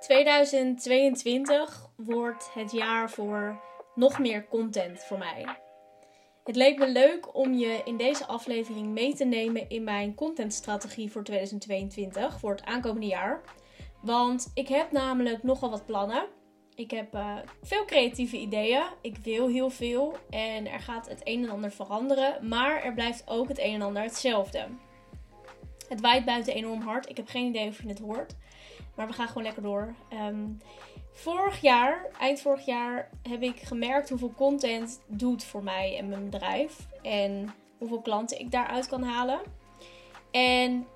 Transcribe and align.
2022 0.00 1.88
wordt 1.96 2.50
het 2.54 2.72
jaar 2.72 3.10
voor 3.10 3.60
nog 3.94 4.18
meer 4.18 4.48
content 4.48 5.04
voor 5.04 5.18
mij. 5.18 5.46
Het 6.44 6.56
leek 6.56 6.78
me 6.78 6.88
leuk 6.88 7.34
om 7.34 7.54
je 7.54 7.80
in 7.84 7.96
deze 7.96 8.26
aflevering 8.26 8.86
mee 8.86 9.14
te 9.14 9.24
nemen 9.24 9.68
in 9.68 9.84
mijn 9.84 10.14
contentstrategie 10.14 11.10
voor 11.10 11.24
2022, 11.24 12.40
voor 12.40 12.50
het 12.50 12.64
aankomende 12.64 13.06
jaar. 13.06 13.40
Want 14.02 14.50
ik 14.54 14.68
heb 14.68 14.92
namelijk 14.92 15.42
nogal 15.42 15.70
wat 15.70 15.86
plannen. 15.86 16.26
Ik 16.74 16.90
heb 16.90 17.14
uh, 17.14 17.36
veel 17.62 17.84
creatieve 17.84 18.36
ideeën. 18.36 18.84
Ik 19.00 19.16
wil 19.16 19.48
heel 19.48 19.70
veel 19.70 20.16
en 20.30 20.66
er 20.66 20.80
gaat 20.80 21.08
het 21.08 21.20
een 21.24 21.44
en 21.44 21.50
ander 21.50 21.70
veranderen, 21.70 22.48
maar 22.48 22.82
er 22.82 22.94
blijft 22.94 23.22
ook 23.26 23.48
het 23.48 23.58
een 23.58 23.74
en 23.74 23.82
ander 23.82 24.02
hetzelfde. 24.02 24.68
Het 25.90 26.00
waait 26.00 26.24
buiten 26.24 26.54
enorm 26.54 26.80
hard. 26.80 27.08
Ik 27.08 27.16
heb 27.16 27.28
geen 27.28 27.46
idee 27.46 27.68
of 27.68 27.82
je 27.82 27.88
het 27.88 27.98
hoort. 27.98 28.34
Maar 28.94 29.06
we 29.06 29.12
gaan 29.12 29.26
gewoon 29.26 29.42
lekker 29.42 29.62
door. 29.62 29.94
Ehm, 30.08 30.46
vorig 31.12 31.60
jaar, 31.60 32.06
eind 32.18 32.40
vorig 32.40 32.66
jaar, 32.66 33.10
heb 33.28 33.42
ik 33.42 33.60
gemerkt 33.60 34.08
hoeveel 34.08 34.32
content 34.36 35.00
doet 35.06 35.44
voor 35.44 35.62
mij 35.62 35.96
en 35.98 36.08
mijn 36.08 36.24
bedrijf. 36.24 36.86
En 37.02 37.54
hoeveel 37.78 38.00
klanten 38.00 38.40
ik 38.40 38.50
daaruit 38.50 38.86
kan 38.86 39.02
halen. 39.02 39.40
En 40.30 40.86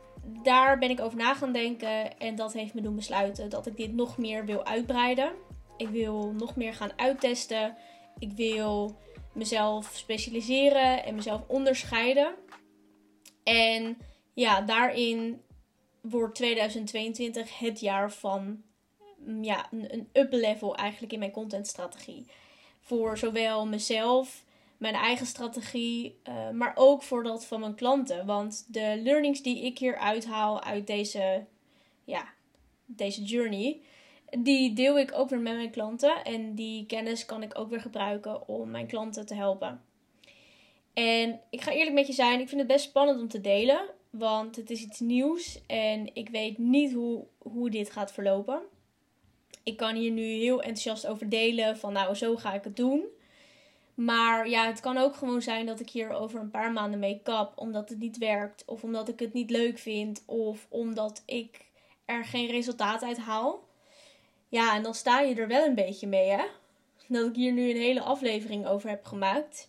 daar 0.42 0.78
ben 0.78 0.91
ik 0.91 1.00
over 1.00 1.19
na 1.19 1.34
gaan 1.34 1.52
denken. 1.52 2.19
En 2.19 2.34
dat 2.34 2.52
heeft 2.52 2.74
me 2.74 2.80
doen 2.80 2.97
besluiten 2.97 3.50
dat 3.50 3.66
ik 3.66 3.77
dit 3.77 3.92
nog 3.92 4.19
meer 4.19 4.45
wil 4.45 4.64
uitbreiden. 4.64 5.33
Ik 5.77 5.88
wil 5.88 6.33
nog 6.38 6.56
meer 6.56 6.74
gaan 6.74 6.92
uittesten. 6.97 7.77
Ik 8.19 8.33
wil 8.33 8.97
mezelf 9.33 9.91
specialiseren 9.95 11.05
en 11.05 11.14
mezelf 11.14 11.42
onderscheiden. 11.47 12.34
En 13.45 13.97
ja, 14.34 14.61
daarin 14.61 15.43
wordt 16.01 16.34
2022 16.34 17.59
het 17.59 17.80
jaar 17.80 18.12
van 18.12 18.62
mm, 19.16 19.45
ja, 19.45 19.69
een, 19.70 20.09
up-level 20.12 20.77
eigenlijk 20.77 21.12
in 21.12 21.19
mijn 21.19 21.30
contentstrategie. 21.30 22.27
Voor 22.81 23.19
zowel 23.19 23.67
mezelf, 23.67 24.45
mijn 24.77 24.95
eigen 24.95 25.27
strategie, 25.27 26.19
uh, 26.28 26.50
maar 26.50 26.73
ook 26.75 27.03
voor 27.03 27.23
dat 27.23 27.45
van 27.45 27.61
mijn 27.61 27.75
klanten. 27.75 28.27
Want 28.27 28.67
de 28.69 29.00
learnings 29.03 29.42
die 29.42 29.64
ik 29.64 29.78
hier 29.78 29.97
uithaal 29.97 30.62
uit 30.62 30.86
deze, 30.86 31.45
ja, 32.05 32.33
deze 32.86 33.23
journey, 33.23 33.80
die 34.39 34.73
deel 34.73 34.98
ik 34.98 35.12
ook 35.14 35.28
weer 35.28 35.41
met 35.41 35.55
mijn 35.55 35.70
klanten. 35.70 36.25
En 36.25 36.55
die 36.55 36.86
kennis 36.86 37.27
kan 37.27 37.42
ik 37.42 37.58
ook 37.58 37.70
weer 37.70 37.80
gebruiken 37.80 38.48
om 38.48 38.70
mijn 38.70 38.86
klanten 38.86 39.27
te 39.27 39.34
helpen. 39.34 39.84
En 40.95 41.41
ik 41.51 41.61
ga 41.61 41.73
eerlijk 41.73 41.95
met 41.95 42.06
je 42.06 42.12
zijn, 42.12 42.41
ik 42.41 42.48
vind 42.48 42.61
het 42.61 42.70
best 42.70 42.84
spannend 42.84 43.20
om 43.20 43.28
te 43.28 43.41
delen. 43.41 43.91
Want 44.19 44.57
het 44.57 44.70
is 44.70 44.83
iets 44.83 45.01
nieuws 45.01 45.61
en 45.67 46.15
ik 46.15 46.29
weet 46.29 46.59
niet 46.59 46.93
hoe, 46.93 47.25
hoe 47.39 47.70
dit 47.70 47.91
gaat 47.91 48.12
verlopen. 48.12 48.62
Ik 49.62 49.77
kan 49.77 49.95
hier 49.95 50.11
nu 50.11 50.23
heel 50.23 50.62
enthousiast 50.62 51.07
over 51.07 51.29
delen 51.29 51.79
van 51.79 51.93
nou 51.93 52.15
zo 52.15 52.37
ga 52.37 52.55
ik 52.55 52.65
het 52.65 52.77
doen. 52.77 53.05
Maar 53.95 54.48
ja, 54.48 54.67
het 54.67 54.81
kan 54.81 54.97
ook 54.97 55.17
gewoon 55.17 55.42
zijn 55.42 55.67
dat 55.67 55.81
ik 55.81 55.91
hier 55.91 56.11
over 56.11 56.41
een 56.41 56.51
paar 56.51 56.73
maanden 56.73 56.98
mee 56.98 57.20
kap 57.23 57.53
omdat 57.59 57.89
het 57.89 57.98
niet 57.98 58.19
werkt. 58.19 58.65
Of 58.67 58.83
omdat 58.83 59.09
ik 59.09 59.19
het 59.19 59.33
niet 59.33 59.51
leuk 59.51 59.79
vind. 59.79 60.23
Of 60.27 60.67
omdat 60.69 61.23
ik 61.27 61.65
er 62.05 62.25
geen 62.25 62.51
resultaat 62.51 63.03
uit 63.03 63.19
haal. 63.19 63.69
Ja, 64.48 64.77
en 64.77 64.83
dan 64.83 64.95
sta 64.95 65.20
je 65.20 65.35
er 65.35 65.48
wel 65.48 65.67
een 65.67 65.75
beetje 65.75 66.07
mee 66.07 66.29
hè. 66.29 66.45
Dat 67.09 67.27
ik 67.27 67.35
hier 67.35 67.53
nu 67.53 67.70
een 67.70 67.77
hele 67.77 68.03
aflevering 68.03 68.67
over 68.67 68.89
heb 68.89 69.05
gemaakt. 69.05 69.69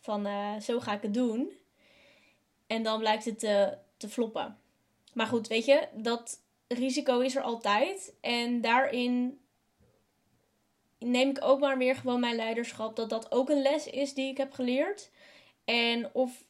Van 0.00 0.26
uh, 0.26 0.60
zo 0.60 0.80
ga 0.80 0.92
ik 0.94 1.02
het 1.02 1.14
doen. 1.14 1.52
En 2.68 2.82
dan 2.82 2.98
blijkt 2.98 3.24
het 3.24 3.38
te, 3.38 3.78
te 3.96 4.08
floppen. 4.08 4.58
Maar 5.12 5.26
goed, 5.26 5.46
weet 5.46 5.64
je, 5.64 5.88
dat 5.94 6.40
risico 6.68 7.20
is 7.20 7.36
er 7.36 7.42
altijd. 7.42 8.14
En 8.20 8.60
daarin 8.60 9.40
neem 10.98 11.30
ik 11.30 11.44
ook 11.44 11.60
maar 11.60 11.78
weer 11.78 11.96
gewoon 11.96 12.20
mijn 12.20 12.36
leiderschap. 12.36 12.96
Dat 12.96 13.10
dat 13.10 13.32
ook 13.32 13.48
een 13.48 13.62
les 13.62 13.86
is 13.86 14.14
die 14.14 14.30
ik 14.30 14.36
heb 14.36 14.52
geleerd. 14.52 15.10
En 15.64 16.14
of 16.14 16.44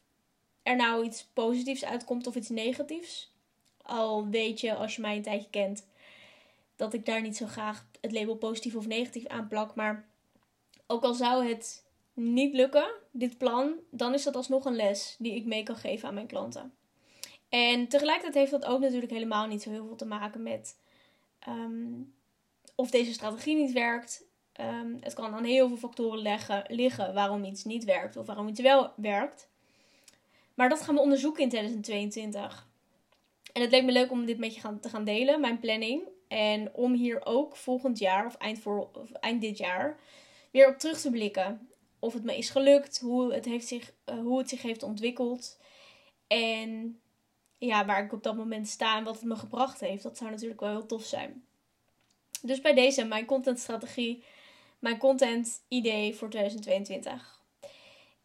er 0.63 0.75
nou 0.75 1.05
iets 1.05 1.27
positiefs 1.33 1.85
uitkomt 1.85 2.27
of 2.27 2.35
iets 2.35 2.49
negatiefs. 2.49 3.33
Al 3.81 4.27
weet 4.27 4.59
je, 4.59 4.75
als 4.75 4.95
je 4.95 5.01
mij 5.01 5.15
een 5.15 5.21
tijdje 5.21 5.49
kent, 5.49 5.87
dat 6.75 6.93
ik 6.93 7.05
daar 7.05 7.21
niet 7.21 7.37
zo 7.37 7.45
graag 7.45 7.85
het 8.01 8.11
label 8.11 8.35
positief 8.35 8.75
of 8.75 8.87
negatief 8.87 9.27
aan 9.27 9.47
plak. 9.47 9.75
Maar 9.75 10.07
ook 10.87 11.03
al 11.03 11.13
zou 11.13 11.47
het 11.47 11.85
niet 12.19 12.53
lukken, 12.53 12.91
dit 13.11 13.37
plan, 13.37 13.73
dan 13.91 14.13
is 14.13 14.23
dat 14.23 14.35
alsnog 14.35 14.65
een 14.65 14.75
les 14.75 15.15
die 15.19 15.35
ik 15.35 15.45
mee 15.45 15.63
kan 15.63 15.75
geven 15.75 16.07
aan 16.07 16.13
mijn 16.13 16.27
klanten. 16.27 16.73
En 17.49 17.87
tegelijkertijd 17.87 18.35
heeft 18.35 18.51
dat 18.51 18.65
ook 18.65 18.79
natuurlijk 18.79 19.11
helemaal 19.11 19.47
niet 19.47 19.61
zo 19.61 19.69
heel 19.69 19.85
veel 19.85 19.95
te 19.95 20.05
maken 20.05 20.43
met 20.43 20.77
ehm, 21.39 22.01
of 22.75 22.89
deze 22.89 23.13
strategie 23.13 23.55
niet 23.55 23.71
werkt. 23.71 24.27
Um, 24.61 24.97
het 24.99 25.13
kan 25.13 25.33
aan 25.33 25.43
heel 25.43 25.67
veel 25.67 25.77
factoren 25.77 26.39
liggen 26.67 27.13
waarom 27.13 27.43
iets 27.43 27.63
niet 27.63 27.83
werkt 27.83 28.17
of 28.17 28.25
waarom 28.25 28.47
iets 28.47 28.61
wel 28.61 28.91
werkt. 28.95 29.47
Maar 30.53 30.69
dat 30.69 30.81
gaan 30.81 30.95
we 30.95 31.01
onderzoeken 31.01 31.43
in 31.43 31.49
2022. 31.49 32.67
En 33.53 33.61
het 33.61 33.71
leek 33.71 33.83
me 33.83 33.91
leuk 33.91 34.11
om 34.11 34.25
dit 34.25 34.37
met 34.37 34.55
je 34.55 34.61
gaan, 34.61 34.79
te 34.79 34.89
gaan 34.89 35.03
delen, 35.03 35.41
mijn 35.41 35.59
planning. 35.59 36.01
En 36.27 36.73
om 36.73 36.93
hier 36.93 37.25
ook 37.25 37.55
volgend 37.55 37.99
jaar 37.99 38.25
of 38.25 38.35
eind, 38.35 38.59
voor, 38.59 38.89
of 38.93 39.11
eind 39.11 39.41
dit 39.41 39.57
jaar 39.57 39.99
weer 40.51 40.67
op 40.67 40.77
terug 40.77 40.99
te 40.99 41.09
blikken 41.09 41.69
of 41.99 42.13
het 42.13 42.23
me 42.23 42.37
is 42.37 42.49
gelukt, 42.49 42.99
hoe 42.99 43.33
het, 43.33 43.45
heeft 43.45 43.67
zich, 43.67 43.93
uh, 44.05 44.19
hoe 44.19 44.37
het 44.37 44.49
zich 44.49 44.61
heeft 44.61 44.83
ontwikkeld. 44.83 45.57
En 46.27 46.99
ja, 47.57 47.85
waar 47.85 48.03
ik 48.03 48.13
op 48.13 48.23
dat 48.23 48.35
moment 48.35 48.67
sta 48.67 48.97
en 48.97 49.03
wat 49.03 49.15
het 49.15 49.23
me 49.23 49.35
gebracht 49.35 49.79
heeft. 49.79 50.03
Dat 50.03 50.17
zou 50.17 50.29
natuurlijk 50.29 50.59
wel 50.59 50.69
heel 50.69 50.85
tof 50.85 51.03
zijn. 51.03 51.43
Dus 52.41 52.61
bij 52.61 52.73
deze 52.73 53.05
mijn 53.05 53.25
contentstrategie, 53.25 54.23
mijn 54.79 54.97
content 54.97 55.61
idee 55.67 56.15
voor 56.15 56.29
2022. 56.29 57.41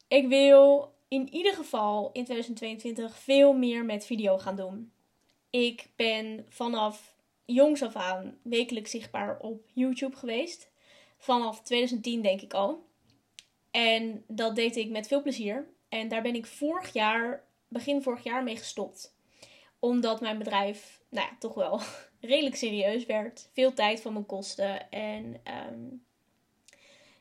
Ik 0.09 0.29
wil 0.29 0.93
in 1.09 1.35
ieder 1.35 1.55
geval 1.55 2.11
in 2.13 2.25
2022 2.25 3.19
veel 3.19 3.53
meer 3.53 3.85
met 3.85 4.07
video 4.07 4.39
gaan 4.39 4.57
doen. 4.57 4.93
Ik 5.51 5.89
ben 5.97 6.47
vanaf 6.49 7.15
jongs 7.45 7.83
af 7.83 7.97
aan 7.97 8.39
wekelijks 8.43 8.91
zichtbaar 8.91 9.39
op 9.39 9.67
YouTube 9.73 10.17
geweest. 10.17 10.71
Vanaf 11.19 11.63
2010 11.63 12.23
denk 12.23 12.41
ik 12.41 12.55
al. 12.55 12.87
En 13.75 14.25
dat 14.27 14.57
deed 14.57 14.77
ik 14.77 14.91
met 14.91 15.07
veel 15.07 15.23
plezier. 15.23 15.69
En 15.89 16.09
daar 16.09 16.23
ben 16.23 16.35
ik 16.35 16.47
vorig 16.47 16.93
jaar, 16.93 17.45
begin 17.69 18.03
vorig 18.03 18.25
jaar 18.25 18.43
mee 18.43 18.57
gestopt. 18.57 19.17
Omdat 19.79 20.21
mijn 20.21 20.39
bedrijf, 20.39 21.01
nou 21.09 21.27
ja, 21.27 21.37
toch 21.39 21.55
wel 21.55 21.81
redelijk 22.21 22.57
serieus 22.57 23.07
werd. 23.07 23.49
Veel 23.53 23.73
tijd 23.73 24.01
van 24.01 24.13
me 24.13 24.23
kostte. 24.23 24.81
En 24.91 25.41
um, 25.71 26.05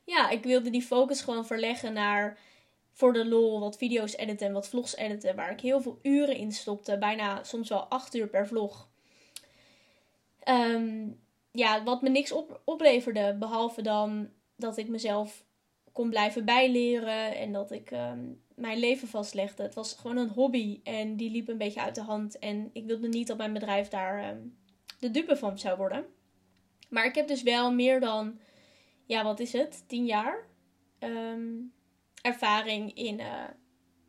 ja, 0.04 0.30
ik 0.30 0.44
wilde 0.44 0.70
die 0.70 0.82
focus 0.82 1.22
gewoon 1.22 1.46
verleggen 1.46 1.94
naar 1.94 2.40
voor 2.92 3.14
de 3.14 3.26
lol 3.26 3.60
wat 3.60 3.78
video's 3.78 4.16
editen 4.16 4.48
en 4.48 4.54
wat 4.54 4.70
vlogs 4.70 4.96
editen. 4.96 5.36
Waar 5.36 5.52
ik 5.52 5.62
heel 5.62 5.82
veel 5.82 6.00
uren 6.02 6.36
in 6.36 6.52
stopte. 6.52 6.98
Bijna 6.98 7.44
soms 7.44 7.70
wel 7.70 7.84
acht 7.84 8.16
uur 8.16 8.28
per 8.28 8.48
vlog. 8.48 8.90
Um, 10.48 11.20
ja, 11.52 11.84
wat 11.84 12.02
me 12.02 12.10
niks 12.10 12.32
op, 12.32 12.62
opleverde. 12.64 13.36
Behalve 13.40 13.82
dan 13.82 14.30
dat 14.56 14.78
ik 14.78 14.88
mezelf 14.88 15.44
kon 15.94 16.10
blijven 16.10 16.46
bijleren 16.46 17.36
en 17.36 17.52
dat 17.52 17.72
ik 17.72 17.92
ehm, 17.92 18.20
mijn 18.56 18.80
leven 18.80 19.08
vastlegde. 19.08 19.64
Het 19.64 19.74
was 19.74 19.94
gewoon 19.94 20.18
een 20.18 20.30
hobby 20.30 20.80
en 20.84 21.16
die 21.16 21.32
liep 21.32 21.48
een 21.48 21.58
beetje 21.58 21.82
uit 21.82 21.96
de 21.96 22.02
hand. 22.02 22.40
En 22.40 22.70
ik 22.74 22.86
wilde 22.86 23.08
niet 23.08 23.28
dat 23.28 23.38
mijn 23.38 23.54
bedrijf 23.54 23.88
daar 23.88 24.30
um, 24.30 24.58
de 25.00 25.12
dupe 25.12 25.36
van 25.36 25.60
zou 25.60 25.78
worden. 25.78 26.06
Maar 26.90 27.06
ik 27.06 27.16
heb 27.16 27.28
dus 27.28 27.44
wel 27.44 27.74
meer 27.74 28.00
dan, 28.00 28.40
ja, 29.06 29.24
wat 29.24 29.40
is 29.40 29.54
het, 29.54 29.84
tien 29.88 30.06
jaar 30.06 30.48
um, 31.00 31.74
ervaring 32.22 32.94
in, 32.94 33.20
uh, 33.20 33.44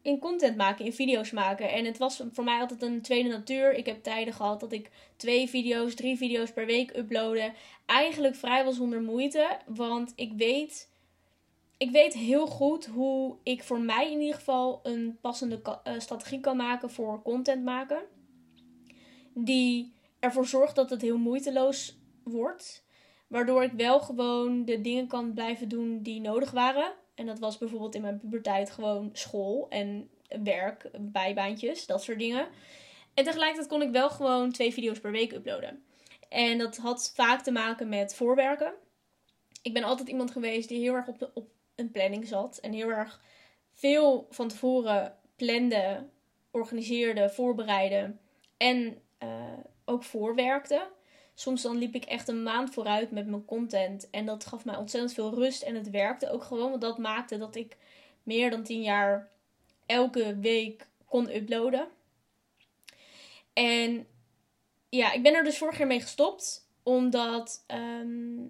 in 0.02 0.18
content 0.18 0.56
maken, 0.56 0.84
in 0.84 0.92
video's 0.92 1.30
maken. 1.30 1.72
En 1.72 1.84
het 1.84 1.98
was 1.98 2.22
voor 2.32 2.44
mij 2.44 2.60
altijd 2.60 2.82
een 2.82 3.02
tweede 3.02 3.28
natuur. 3.28 3.74
Ik 3.74 3.86
heb 3.86 4.02
tijden 4.02 4.34
gehad 4.34 4.60
dat 4.60 4.72
ik 4.72 4.90
twee 5.16 5.48
video's, 5.48 5.94
drie 5.94 6.16
video's 6.16 6.52
per 6.52 6.66
week 6.66 6.96
uploadde. 6.96 7.52
Eigenlijk 7.86 8.34
vrijwel 8.34 8.72
zonder 8.72 9.02
moeite, 9.02 9.58
want 9.66 10.12
ik 10.16 10.32
weet 10.36 10.92
ik 11.76 11.90
weet 11.90 12.14
heel 12.14 12.46
goed 12.46 12.86
hoe 12.86 13.36
ik 13.42 13.62
voor 13.62 13.80
mij 13.80 14.12
in 14.12 14.20
ieder 14.20 14.34
geval 14.34 14.80
een 14.82 15.18
passende 15.20 15.60
uh, 15.64 15.98
strategie 15.98 16.40
kan 16.40 16.56
maken 16.56 16.90
voor 16.90 17.22
content 17.22 17.64
maken. 17.64 18.02
Die 19.34 19.94
ervoor 20.18 20.46
zorgt 20.46 20.74
dat 20.74 20.90
het 20.90 21.02
heel 21.02 21.18
moeiteloos 21.18 21.98
wordt. 22.22 22.84
Waardoor 23.26 23.62
ik 23.62 23.72
wel 23.72 24.00
gewoon 24.00 24.64
de 24.64 24.80
dingen 24.80 25.06
kan 25.06 25.32
blijven 25.32 25.68
doen 25.68 26.02
die 26.02 26.20
nodig 26.20 26.50
waren. 26.50 26.92
En 27.14 27.26
dat 27.26 27.38
was 27.38 27.58
bijvoorbeeld 27.58 27.94
in 27.94 28.02
mijn 28.02 28.18
puberteit 28.18 28.70
gewoon 28.70 29.10
school 29.12 29.66
en 29.68 30.10
werk, 30.42 30.90
bijbaantjes, 31.00 31.86
dat 31.86 32.02
soort 32.02 32.18
dingen. 32.18 32.48
En 33.14 33.24
tegelijkertijd 33.24 33.68
kon 33.68 33.82
ik 33.82 33.90
wel 33.90 34.10
gewoon 34.10 34.52
twee 34.52 34.72
video's 34.72 35.00
per 35.00 35.10
week 35.10 35.32
uploaden. 35.32 35.84
En 36.28 36.58
dat 36.58 36.76
had 36.76 37.12
vaak 37.14 37.42
te 37.42 37.52
maken 37.52 37.88
met 37.88 38.14
voorwerken. 38.14 38.72
Ik 39.62 39.72
ben 39.72 39.84
altijd 39.84 40.08
iemand 40.08 40.30
geweest 40.30 40.68
die 40.68 40.80
heel 40.80 40.94
erg 40.94 41.08
op, 41.08 41.30
op 41.34 41.48
een 41.74 41.90
planning 41.90 42.26
zat. 42.26 42.58
En 42.58 42.72
heel 42.72 42.88
erg 42.88 43.20
veel 43.72 44.26
van 44.30 44.48
tevoren 44.48 45.16
plande, 45.36 46.08
organiseerde, 46.50 47.30
voorbereide 47.30 48.16
en 48.56 49.02
uh, 49.22 49.58
ook 49.84 50.04
voorwerkte. 50.04 50.86
Soms 51.34 51.62
dan 51.62 51.78
liep 51.78 51.94
ik 51.94 52.04
echt 52.04 52.28
een 52.28 52.42
maand 52.42 52.74
vooruit 52.74 53.10
met 53.10 53.26
mijn 53.26 53.44
content. 53.44 54.10
En 54.10 54.26
dat 54.26 54.46
gaf 54.46 54.64
mij 54.64 54.76
ontzettend 54.76 55.14
veel 55.14 55.34
rust. 55.34 55.62
En 55.62 55.74
het 55.74 55.90
werkte 55.90 56.30
ook 56.30 56.44
gewoon. 56.44 56.70
Want 56.70 56.82
dat 56.82 56.98
maakte 56.98 57.38
dat 57.38 57.54
ik 57.54 57.76
meer 58.22 58.50
dan 58.50 58.62
10 58.62 58.82
jaar 58.82 59.30
elke 59.86 60.38
week 60.38 60.88
kon 61.04 61.34
uploaden. 61.34 61.88
En 63.52 64.06
ja, 64.88 65.12
ik 65.12 65.22
ben 65.22 65.34
er 65.34 65.44
dus 65.44 65.58
vorig 65.58 65.78
jaar 65.78 65.86
mee 65.86 66.00
gestopt. 66.00 66.68
Omdat 66.82 67.64
ehm, 67.66 68.46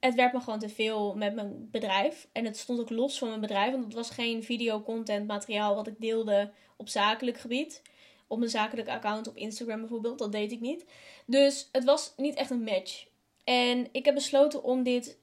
het 0.00 0.14
werd 0.14 0.32
me 0.32 0.40
gewoon 0.40 0.58
te 0.58 0.68
veel 0.68 1.14
met 1.16 1.34
mijn 1.34 1.68
bedrijf. 1.70 2.28
En 2.32 2.44
het 2.44 2.56
stond 2.56 2.80
ook 2.80 2.90
los 2.90 3.18
van 3.18 3.28
mijn 3.28 3.40
bedrijf. 3.40 3.72
Want 3.72 3.84
het 3.84 3.94
was 3.94 4.10
geen 4.10 4.44
video-content 4.44 5.26
materiaal 5.26 5.74
wat 5.74 5.86
ik 5.86 6.00
deelde 6.00 6.50
op 6.76 6.88
zakelijk 6.88 7.38
gebied. 7.38 7.82
Op 8.26 8.38
mijn 8.38 8.50
zakelijke 8.50 8.90
account 8.90 9.28
op 9.28 9.36
Instagram 9.36 9.80
bijvoorbeeld. 9.80 10.18
Dat 10.18 10.32
deed 10.32 10.52
ik 10.52 10.60
niet. 10.60 10.84
Dus 11.26 11.68
het 11.72 11.84
was 11.84 12.12
niet 12.16 12.34
echt 12.34 12.50
een 12.50 12.62
match. 12.62 13.06
En 13.44 13.88
ik 13.92 14.04
heb 14.04 14.14
besloten 14.14 14.62
om 14.62 14.82
dit 14.82 15.18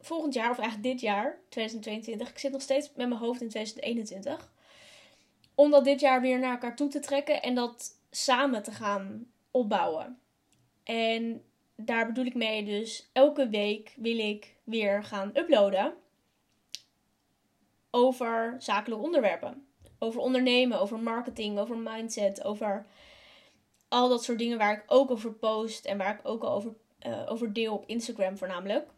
volgend 0.00 0.34
jaar, 0.34 0.50
of 0.50 0.58
eigenlijk 0.58 0.92
dit 0.92 1.00
jaar, 1.00 1.38
2022. 1.48 2.28
Ik 2.28 2.38
zit 2.38 2.52
nog 2.52 2.62
steeds 2.62 2.90
met 2.94 3.08
mijn 3.08 3.20
hoofd 3.20 3.40
in 3.40 3.48
2021. 3.48 4.52
Om 5.54 5.70
dat 5.70 5.84
dit 5.84 6.00
jaar 6.00 6.20
weer 6.20 6.38
naar 6.38 6.52
elkaar 6.52 6.76
toe 6.76 6.88
te 6.88 7.00
trekken 7.00 7.42
en 7.42 7.54
dat 7.54 7.98
samen 8.10 8.62
te 8.62 8.72
gaan 8.72 9.26
opbouwen. 9.50 10.18
En 10.84 11.44
daar 11.84 12.06
bedoel 12.06 12.24
ik 12.24 12.34
mee 12.34 12.64
dus 12.64 13.10
elke 13.12 13.48
week 13.48 13.94
wil 13.96 14.18
ik 14.18 14.56
weer 14.64 15.04
gaan 15.04 15.30
uploaden 15.34 15.94
over 17.90 18.56
zakelijke 18.58 19.04
onderwerpen. 19.04 19.66
Over 19.98 20.20
ondernemen, 20.20 20.80
over 20.80 20.98
marketing, 20.98 21.58
over 21.58 21.76
mindset, 21.76 22.44
over 22.44 22.86
al 23.88 24.08
dat 24.08 24.24
soort 24.24 24.38
dingen 24.38 24.58
waar 24.58 24.72
ik 24.72 24.84
ook 24.86 25.10
over 25.10 25.32
post 25.32 25.84
en 25.84 25.98
waar 25.98 26.14
ik 26.14 26.28
ook 26.28 26.42
al 26.42 26.52
over, 26.52 26.74
uh, 27.06 27.26
over 27.28 27.52
deel 27.52 27.74
op 27.74 27.86
Instagram 27.86 28.36
voornamelijk. 28.36 28.90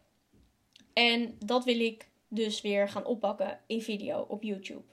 En 0.93 1.35
dat 1.45 1.63
wil 1.63 1.79
ik 1.79 2.09
dus 2.27 2.61
weer 2.61 2.89
gaan 2.89 3.05
oppakken 3.05 3.59
in 3.67 3.81
video 3.81 4.25
op 4.27 4.43
YouTube. 4.43 4.83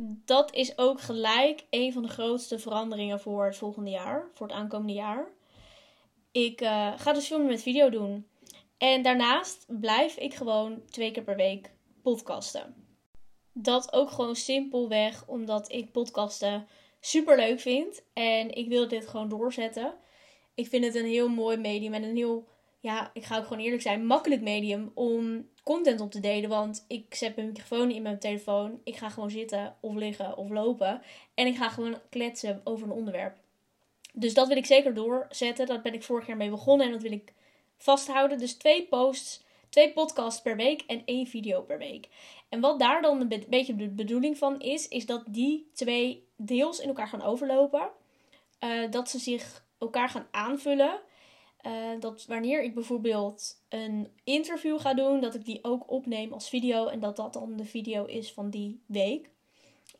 Dat 0.00 0.54
is 0.54 0.78
ook 0.78 1.00
gelijk 1.00 1.64
een 1.70 1.92
van 1.92 2.02
de 2.02 2.08
grootste 2.08 2.58
veranderingen 2.58 3.20
voor 3.20 3.44
het 3.44 3.56
volgende 3.56 3.90
jaar, 3.90 4.26
voor 4.32 4.46
het 4.46 4.56
aankomende 4.56 4.92
jaar. 4.92 5.26
Ik 6.34 6.60
uh, 6.60 6.92
ga 6.96 7.12
dus 7.12 7.26
filmen 7.26 7.46
met 7.46 7.62
video 7.62 7.90
doen. 7.90 8.26
En 8.78 9.02
daarnaast 9.02 9.64
blijf 9.68 10.16
ik 10.16 10.34
gewoon 10.34 10.82
twee 10.90 11.10
keer 11.10 11.22
per 11.22 11.36
week 11.36 11.70
podcasten. 12.02 12.74
Dat 13.52 13.92
ook 13.92 14.10
gewoon 14.10 14.36
simpelweg 14.36 15.26
omdat 15.26 15.72
ik 15.72 15.92
podcasten 15.92 16.66
super 17.00 17.36
leuk 17.36 17.60
vind. 17.60 18.02
En 18.12 18.54
ik 18.54 18.68
wil 18.68 18.88
dit 18.88 19.06
gewoon 19.06 19.28
doorzetten. 19.28 19.94
Ik 20.54 20.68
vind 20.68 20.84
het 20.84 20.94
een 20.94 21.06
heel 21.06 21.28
mooi 21.28 21.56
medium 21.56 21.94
en 21.94 22.02
een 22.02 22.16
heel, 22.16 22.48
ja, 22.80 23.10
ik 23.12 23.24
ga 23.24 23.38
ook 23.38 23.46
gewoon 23.46 23.62
eerlijk 23.62 23.82
zijn, 23.82 24.06
makkelijk 24.06 24.42
medium 24.42 24.90
om 24.94 25.48
content 25.62 26.00
op 26.00 26.10
te 26.10 26.20
delen. 26.20 26.50
Want 26.50 26.84
ik 26.88 27.14
zet 27.14 27.36
mijn 27.36 27.48
microfoon 27.48 27.90
in 27.90 28.02
mijn 28.02 28.18
telefoon. 28.18 28.80
Ik 28.84 28.96
ga 28.96 29.08
gewoon 29.08 29.30
zitten 29.30 29.76
of 29.80 29.94
liggen 29.94 30.36
of 30.36 30.50
lopen. 30.50 31.02
En 31.34 31.46
ik 31.46 31.56
ga 31.56 31.68
gewoon 31.68 32.00
kletsen 32.10 32.60
over 32.64 32.86
een 32.86 32.92
onderwerp. 32.92 33.42
Dus 34.16 34.34
dat 34.34 34.48
wil 34.48 34.56
ik 34.56 34.66
zeker 34.66 34.94
doorzetten. 34.94 35.66
Dat 35.66 35.82
ben 35.82 35.94
ik 35.94 36.02
vorig 36.02 36.26
jaar 36.26 36.36
mee 36.36 36.50
begonnen 36.50 36.86
en 36.86 36.92
dat 36.92 37.02
wil 37.02 37.12
ik 37.12 37.32
vasthouden. 37.76 38.38
Dus 38.38 38.54
twee 38.54 38.86
posts, 38.86 39.44
twee 39.68 39.92
podcasts 39.92 40.42
per 40.42 40.56
week 40.56 40.82
en 40.86 41.02
één 41.04 41.26
video 41.26 41.62
per 41.62 41.78
week. 41.78 42.08
En 42.48 42.60
wat 42.60 42.78
daar 42.78 43.02
dan 43.02 43.20
een 43.20 43.44
beetje 43.48 43.76
de 43.76 43.88
bedoeling 43.88 44.38
van 44.38 44.60
is, 44.60 44.88
is 44.88 45.06
dat 45.06 45.22
die 45.26 45.70
twee 45.72 46.26
deels 46.36 46.80
in 46.80 46.88
elkaar 46.88 47.08
gaan 47.08 47.22
overlopen. 47.22 47.90
Uh, 48.60 48.90
dat 48.90 49.10
ze 49.10 49.18
zich 49.18 49.64
elkaar 49.78 50.08
gaan 50.08 50.26
aanvullen. 50.30 51.00
Uh, 51.66 51.72
dat 52.00 52.24
wanneer 52.26 52.62
ik 52.62 52.74
bijvoorbeeld 52.74 53.62
een 53.68 54.08
interview 54.24 54.80
ga 54.80 54.94
doen, 54.94 55.20
dat 55.20 55.34
ik 55.34 55.44
die 55.44 55.64
ook 55.64 55.90
opneem 55.90 56.32
als 56.32 56.48
video 56.48 56.86
en 56.86 57.00
dat 57.00 57.16
dat 57.16 57.32
dan 57.32 57.56
de 57.56 57.64
video 57.64 58.04
is 58.04 58.32
van 58.32 58.50
die 58.50 58.82
week. 58.86 59.30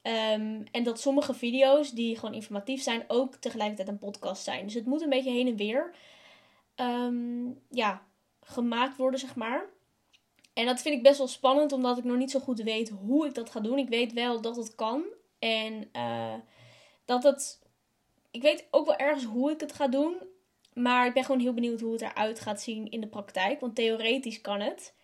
Um, 0.06 0.64
en 0.70 0.82
dat 0.82 1.00
sommige 1.00 1.34
video's 1.34 1.90
die 1.90 2.18
gewoon 2.18 2.34
informatief 2.34 2.82
zijn, 2.82 3.04
ook 3.08 3.34
tegelijkertijd 3.34 3.88
een 3.88 3.98
podcast 3.98 4.44
zijn. 4.44 4.64
Dus 4.64 4.74
het 4.74 4.86
moet 4.86 5.02
een 5.02 5.08
beetje 5.08 5.30
heen 5.30 5.46
en 5.46 5.56
weer 5.56 5.94
um, 6.76 7.60
ja, 7.70 8.02
gemaakt 8.42 8.96
worden, 8.96 9.20
zeg 9.20 9.36
maar. 9.36 9.64
En 10.54 10.66
dat 10.66 10.82
vind 10.82 10.94
ik 10.94 11.02
best 11.02 11.18
wel 11.18 11.26
spannend, 11.28 11.72
omdat 11.72 11.98
ik 11.98 12.04
nog 12.04 12.16
niet 12.16 12.30
zo 12.30 12.40
goed 12.40 12.62
weet 12.62 12.88
hoe 12.88 13.26
ik 13.26 13.34
dat 13.34 13.50
ga 13.50 13.60
doen. 13.60 13.78
Ik 13.78 13.88
weet 13.88 14.12
wel 14.12 14.40
dat 14.40 14.56
het 14.56 14.74
kan. 14.74 15.04
En 15.38 15.88
uh, 15.92 16.34
dat 17.04 17.22
het. 17.22 17.62
Ik 18.30 18.42
weet 18.42 18.66
ook 18.70 18.86
wel 18.86 18.96
ergens 18.96 19.24
hoe 19.24 19.50
ik 19.50 19.60
het 19.60 19.72
ga 19.72 19.88
doen. 19.88 20.16
Maar 20.72 21.06
ik 21.06 21.14
ben 21.14 21.24
gewoon 21.24 21.40
heel 21.40 21.54
benieuwd 21.54 21.80
hoe 21.80 21.92
het 21.92 22.00
eruit 22.00 22.40
gaat 22.40 22.60
zien 22.60 22.90
in 22.90 23.00
de 23.00 23.06
praktijk. 23.06 23.60
Want 23.60 23.74
theoretisch 23.74 24.40
kan 24.40 24.60
het. 24.60 24.94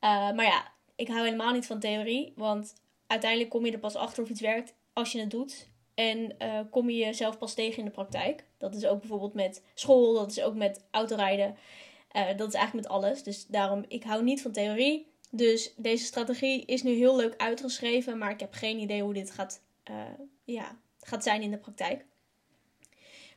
Uh, 0.00 0.32
maar 0.32 0.44
ja, 0.44 0.72
ik 0.96 1.08
hou 1.08 1.24
helemaal 1.24 1.52
niet 1.52 1.66
van 1.66 1.80
theorie. 1.80 2.32
Want 2.36 2.74
uiteindelijk 3.14 3.50
kom 3.50 3.66
je 3.66 3.72
er 3.72 3.78
pas 3.78 3.96
achter 3.96 4.22
of 4.22 4.28
iets 4.28 4.40
werkt 4.40 4.74
als 4.92 5.12
je 5.12 5.20
het 5.20 5.30
doet. 5.30 5.68
En 5.94 6.34
uh, 6.38 6.60
kom 6.70 6.90
je 6.90 6.96
jezelf 6.96 7.38
pas 7.38 7.54
tegen 7.54 7.78
in 7.78 7.84
de 7.84 7.90
praktijk. 7.90 8.44
Dat 8.58 8.74
is 8.74 8.86
ook 8.86 9.00
bijvoorbeeld 9.00 9.34
met 9.34 9.62
school, 9.74 10.14
dat 10.14 10.30
is 10.30 10.42
ook 10.42 10.54
met 10.54 10.84
autorijden. 10.90 11.56
Uh, 12.16 12.36
dat 12.36 12.48
is 12.48 12.54
eigenlijk 12.54 12.88
met 12.88 12.96
alles. 12.96 13.22
Dus 13.22 13.46
daarom, 13.46 13.84
ik 13.88 14.02
hou 14.02 14.22
niet 14.22 14.42
van 14.42 14.52
theorie. 14.52 15.12
Dus 15.30 15.74
deze 15.76 16.04
strategie 16.04 16.64
is 16.64 16.82
nu 16.82 16.92
heel 16.92 17.16
leuk 17.16 17.34
uitgeschreven, 17.36 18.18
maar 18.18 18.30
ik 18.30 18.40
heb 18.40 18.52
geen 18.52 18.78
idee 18.78 19.02
hoe 19.02 19.14
dit 19.14 19.30
gaat, 19.30 19.62
uh, 19.90 19.96
ja, 20.44 20.78
gaat 21.00 21.22
zijn 21.22 21.42
in 21.42 21.50
de 21.50 21.58
praktijk. 21.58 22.04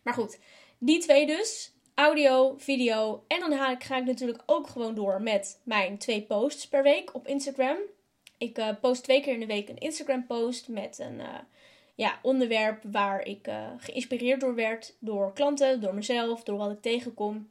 Maar 0.04 0.14
goed, 0.14 0.40
die 0.78 1.00
twee 1.00 1.26
dus. 1.26 1.72
Audio, 1.94 2.56
video. 2.58 3.24
En 3.28 3.40
dan 3.40 3.80
ga 3.80 3.98
ik 3.98 4.06
natuurlijk 4.06 4.44
ook 4.46 4.68
gewoon 4.68 4.96
door 4.96 5.22
met 5.22 5.62
mijn 5.64 5.98
twee 5.98 6.22
posts 6.22 6.68
per 6.68 6.84
week 6.84 7.16
op 7.16 7.28
Instagram. 7.28 7.78
Ik 8.38 8.58
uh, 8.58 8.70
post 8.82 9.04
twee 9.04 9.22
keer 9.22 9.34
in 9.34 9.40
de 9.40 9.46
week 9.46 9.70
een 9.70 9.78
Instagram 9.78 10.26
post 10.26 10.68
met 10.68 11.00
een 11.00 11.20
uh, 11.20 11.40
ja, 11.96 12.20
onderwerp 12.22 12.84
waar 12.92 13.26
ik 13.26 13.48
uh, 13.48 13.72
geïnspireerd 13.78 14.42
door 14.42 14.56
werd. 14.56 14.96
Door 15.00 15.34
klanten, 15.34 15.82
door 15.82 15.94
mezelf, 15.94 16.44
door 16.44 16.58
wat 16.58 16.72
ik 16.72 16.82
tegenkom. 16.82 17.50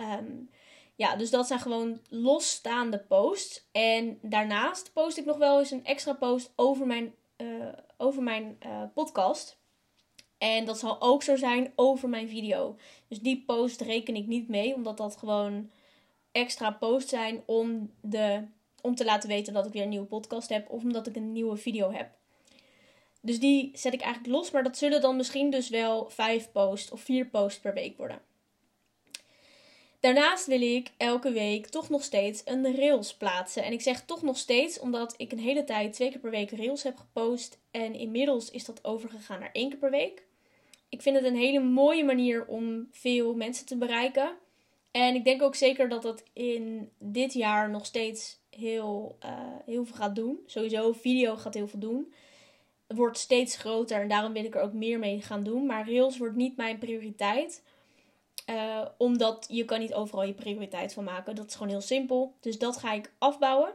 Um, 0.00 0.50
ja, 0.94 1.16
dus 1.16 1.30
dat 1.30 1.46
zijn 1.46 1.60
gewoon 1.60 2.00
losstaande 2.08 2.98
posts. 2.98 3.68
En 3.72 4.18
daarnaast 4.22 4.92
post 4.92 5.16
ik 5.16 5.24
nog 5.24 5.36
wel 5.36 5.58
eens 5.58 5.70
een 5.70 5.84
extra 5.84 6.12
post 6.12 6.52
over 6.56 6.86
mijn, 6.86 7.14
over 7.96 8.22
mijn 8.22 8.58
podcast. 8.94 9.58
En 10.38 10.64
dat 10.64 10.78
zal 10.78 11.00
ook 11.00 11.22
zo 11.22 11.36
zijn 11.36 11.72
over 11.74 12.08
mijn 12.08 12.28
video. 12.28 12.76
Dus 13.08 13.20
die 13.20 13.44
post 13.46 13.80
reken 13.80 14.16
ik 14.16 14.26
niet 14.26 14.48
mee, 14.48 14.74
omdat 14.74 14.96
dat 14.96 15.16
gewoon 15.16 15.70
extra 16.32 16.70
posts 16.70 17.10
zijn 17.10 17.42
om 17.46 17.92
de 18.00 18.44
om 18.82 18.94
te 18.94 19.04
laten 19.04 19.28
weten 19.28 19.52
dat 19.52 19.66
ik 19.66 19.72
weer 19.72 19.82
een 19.82 19.88
nieuwe 19.88 20.06
podcast 20.06 20.48
heb 20.48 20.70
of 20.70 20.82
omdat 20.82 21.06
ik 21.06 21.16
een 21.16 21.32
nieuwe 21.32 21.56
video 21.56 21.92
heb. 21.92 22.10
Dus 23.20 23.40
die 23.40 23.70
zet 23.74 23.92
ik 23.92 24.00
eigenlijk 24.00 24.34
los, 24.34 24.50
maar 24.50 24.62
dat 24.62 24.78
zullen 24.78 25.00
dan 25.00 25.16
misschien 25.16 25.50
dus 25.50 25.68
wel 25.68 26.10
vijf 26.10 26.52
posts 26.52 26.90
of 26.90 27.00
vier 27.00 27.26
posts 27.26 27.60
per 27.60 27.74
week 27.74 27.96
worden. 27.96 28.20
Daarnaast 30.00 30.46
wil 30.46 30.62
ik 30.62 30.90
elke 30.96 31.32
week 31.32 31.66
toch 31.66 31.88
nog 31.88 32.02
steeds 32.02 32.42
een 32.44 32.76
rails 32.76 33.14
plaatsen. 33.14 33.64
En 33.64 33.72
ik 33.72 33.80
zeg 33.80 34.04
toch 34.04 34.22
nog 34.22 34.36
steeds 34.36 34.78
omdat 34.78 35.14
ik 35.16 35.32
een 35.32 35.38
hele 35.38 35.64
tijd 35.64 35.92
twee 35.92 36.10
keer 36.10 36.20
per 36.20 36.30
week 36.30 36.50
rails 36.50 36.82
heb 36.82 36.96
gepost. 36.96 37.58
En 37.70 37.94
inmiddels 37.94 38.50
is 38.50 38.64
dat 38.64 38.84
overgegaan 38.84 39.40
naar 39.40 39.52
één 39.52 39.68
keer 39.68 39.78
per 39.78 39.90
week. 39.90 40.26
Ik 40.88 41.02
vind 41.02 41.16
het 41.16 41.24
een 41.24 41.36
hele 41.36 41.60
mooie 41.60 42.04
manier 42.04 42.46
om 42.46 42.88
veel 42.90 43.34
mensen 43.34 43.66
te 43.66 43.76
bereiken. 43.76 44.36
En 44.90 45.14
ik 45.14 45.24
denk 45.24 45.42
ook 45.42 45.54
zeker 45.54 45.88
dat 45.88 46.02
dat 46.02 46.22
in 46.32 46.90
dit 46.98 47.32
jaar 47.32 47.70
nog 47.70 47.86
steeds 47.86 48.37
heel, 48.58 49.16
uh, 49.24 49.30
heel 49.66 49.84
veel 49.84 49.96
gaat 49.96 50.16
doen. 50.16 50.38
Sowieso, 50.46 50.92
video 50.92 51.36
gaat 51.36 51.54
heel 51.54 51.68
veel 51.68 51.78
doen. 51.78 52.12
Het 52.86 52.96
wordt 52.96 53.18
steeds 53.18 53.56
groter 53.56 54.00
en 54.00 54.08
daarom 54.08 54.32
wil 54.32 54.44
ik 54.44 54.54
er 54.54 54.60
ook 54.60 54.72
meer 54.72 54.98
mee 54.98 55.22
gaan 55.22 55.42
doen. 55.42 55.66
Maar 55.66 55.90
Rails 55.90 56.18
wordt 56.18 56.36
niet 56.36 56.56
mijn 56.56 56.78
prioriteit. 56.78 57.62
Uh, 58.50 58.84
omdat 58.98 59.46
je 59.50 59.64
kan 59.64 59.80
niet 59.80 59.94
overal 59.94 60.24
je 60.24 60.32
prioriteit 60.32 60.92
van 60.92 61.04
maken. 61.04 61.34
Dat 61.34 61.46
is 61.46 61.54
gewoon 61.54 61.68
heel 61.68 61.80
simpel. 61.80 62.34
Dus 62.40 62.58
dat 62.58 62.76
ga 62.76 62.92
ik 62.92 63.12
afbouwen. 63.18 63.74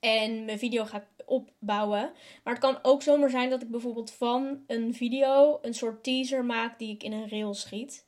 En 0.00 0.44
mijn 0.44 0.58
video 0.58 0.84
ga 0.84 0.96
ik 0.96 1.26
opbouwen. 1.26 2.12
Maar 2.44 2.54
het 2.54 2.62
kan 2.62 2.78
ook 2.82 3.02
zomaar 3.02 3.30
zijn 3.30 3.50
dat 3.50 3.62
ik 3.62 3.70
bijvoorbeeld 3.70 4.10
van 4.10 4.64
een 4.66 4.94
video 4.94 5.58
een 5.62 5.74
soort 5.74 6.04
teaser 6.04 6.44
maak 6.44 6.78
die 6.78 6.94
ik 6.94 7.02
in 7.02 7.12
een 7.12 7.28
rail 7.28 7.54
schiet. 7.54 8.06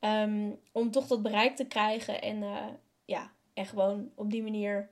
Um, 0.00 0.58
om 0.72 0.90
toch 0.90 1.06
dat 1.06 1.22
bereik 1.22 1.56
te 1.56 1.66
krijgen 1.66 2.22
en 2.22 2.36
uh, 2.42 2.66
ja, 3.04 3.32
en 3.54 3.66
gewoon 3.66 4.10
op 4.14 4.30
die 4.30 4.42
manier 4.42 4.90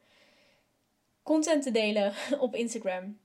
content 1.29 1.63
te 1.63 1.71
delen 1.71 2.13
op 2.47 2.55
Instagram. 2.55 3.19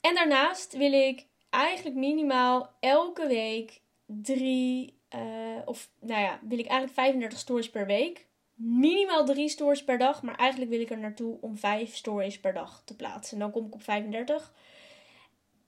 En 0.00 0.14
daarnaast 0.14 0.76
wil 0.76 0.92
ik 0.92 1.26
eigenlijk 1.50 1.96
minimaal 1.96 2.70
elke 2.80 3.26
week 3.26 3.80
drie, 4.06 4.98
uh, 5.14 5.20
of 5.64 5.90
nou 6.00 6.20
ja, 6.20 6.40
wil 6.42 6.58
ik 6.58 6.66
eigenlijk 6.66 6.98
35 6.98 7.38
stories 7.38 7.70
per 7.70 7.86
week. 7.86 8.26
Minimaal 8.54 9.24
drie 9.24 9.48
stories 9.48 9.84
per 9.84 9.98
dag, 9.98 10.22
maar 10.22 10.34
eigenlijk 10.34 10.70
wil 10.70 10.80
ik 10.80 10.90
er 10.90 10.98
naartoe 10.98 11.38
om 11.40 11.56
vijf 11.56 11.96
stories 11.96 12.40
per 12.40 12.52
dag 12.52 12.82
te 12.84 12.96
plaatsen. 12.96 13.32
En 13.32 13.42
dan 13.42 13.50
kom 13.50 13.66
ik 13.66 13.74
op 13.74 13.82
35. 13.82 14.52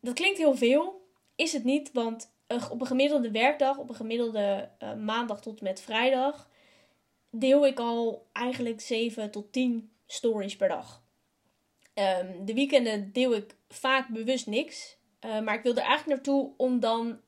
Dat 0.01 0.15
klinkt 0.15 0.39
heel 0.39 0.57
veel, 0.57 1.09
is 1.37 1.53
het 1.53 1.65
niet, 1.65 1.93
want 1.93 2.33
op 2.71 2.81
een 2.81 2.87
gemiddelde 2.87 3.31
werkdag, 3.31 3.79
op 3.79 3.89
een 3.89 3.95
gemiddelde 3.95 4.71
uh, 4.83 4.95
maandag 4.95 5.41
tot 5.41 5.61
met 5.61 5.81
vrijdag, 5.81 6.51
deel 7.31 7.67
ik 7.67 7.79
al 7.79 8.27
eigenlijk 8.33 8.81
7 8.81 9.31
tot 9.31 9.53
10 9.53 9.91
stories 10.07 10.57
per 10.57 10.69
dag. 10.69 11.07
Um, 11.99 12.45
de 12.45 12.55
weekenden 12.55 13.13
deel 13.13 13.35
ik 13.35 13.55
vaak 13.69 14.09
bewust 14.09 14.47
niks. 14.47 14.97
Uh, 15.25 15.41
maar 15.41 15.55
ik 15.55 15.63
wil 15.63 15.75
er 15.75 15.83
eigenlijk 15.83 16.09
naartoe 16.09 16.53
om 16.57 16.81
dan 16.81 17.21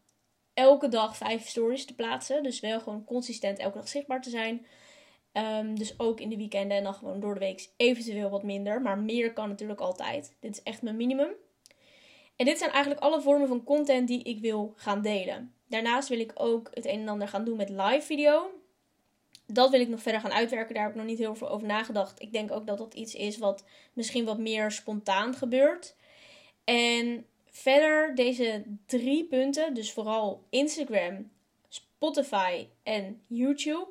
elke 0.54 0.88
dag 0.88 1.16
5 1.16 1.48
stories 1.48 1.84
te 1.84 1.94
plaatsen. 1.94 2.42
Dus 2.42 2.60
wel 2.60 2.80
gewoon 2.80 3.04
consistent 3.04 3.58
elke 3.58 3.78
dag 3.78 3.88
zichtbaar 3.88 4.22
te 4.22 4.30
zijn. 4.30 4.66
Um, 5.32 5.78
dus 5.78 5.98
ook 5.98 6.20
in 6.20 6.28
de 6.28 6.36
weekenden 6.36 6.76
en 6.76 6.82
dan 6.82 6.94
gewoon 6.94 7.20
door 7.20 7.34
de 7.34 7.40
week 7.40 7.70
eventueel 7.76 8.30
wat 8.30 8.42
minder. 8.42 8.82
Maar 8.82 8.98
meer 8.98 9.32
kan 9.32 9.48
natuurlijk 9.48 9.80
altijd. 9.80 10.36
Dit 10.40 10.50
is 10.52 10.62
echt 10.62 10.82
mijn 10.82 10.96
minimum. 10.96 11.30
En 12.36 12.44
dit 12.46 12.58
zijn 12.58 12.70
eigenlijk 12.70 13.02
alle 13.02 13.20
vormen 13.20 13.48
van 13.48 13.64
content 13.64 14.08
die 14.08 14.22
ik 14.22 14.40
wil 14.40 14.72
gaan 14.76 15.02
delen. 15.02 15.54
Daarnaast 15.68 16.08
wil 16.08 16.20
ik 16.20 16.32
ook 16.34 16.70
het 16.74 16.86
een 16.86 17.00
en 17.00 17.08
ander 17.08 17.28
gaan 17.28 17.44
doen 17.44 17.56
met 17.56 17.68
live 17.68 18.00
video. 18.00 18.59
Dat 19.52 19.70
wil 19.70 19.80
ik 19.80 19.88
nog 19.88 20.02
verder 20.02 20.20
gaan 20.20 20.32
uitwerken. 20.32 20.74
Daar 20.74 20.82
heb 20.82 20.92
ik 20.92 20.98
nog 20.98 21.08
niet 21.08 21.18
heel 21.18 21.34
veel 21.34 21.48
over 21.48 21.66
nagedacht. 21.66 22.22
Ik 22.22 22.32
denk 22.32 22.50
ook 22.50 22.66
dat 22.66 22.78
dat 22.78 22.94
iets 22.94 23.14
is 23.14 23.38
wat 23.38 23.64
misschien 23.92 24.24
wat 24.24 24.38
meer 24.38 24.70
spontaan 24.70 25.34
gebeurt. 25.34 25.96
En 26.64 27.26
verder 27.44 28.14
deze 28.14 28.64
drie 28.86 29.24
punten, 29.24 29.74
dus 29.74 29.92
vooral 29.92 30.44
Instagram, 30.50 31.30
Spotify 31.68 32.66
en 32.82 33.22
YouTube, 33.26 33.88